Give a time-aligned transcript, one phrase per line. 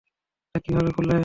[0.47, 1.17] এটা কিভাবে খোলে?